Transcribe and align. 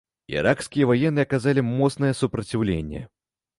Іракскія 0.35 0.87
ваенныя 0.91 1.27
аказалі 1.29 1.65
моцнае 1.69 2.11
супраціўленне. 2.23 3.07